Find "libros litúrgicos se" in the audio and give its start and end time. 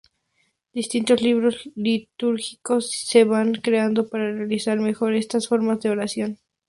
1.21-3.23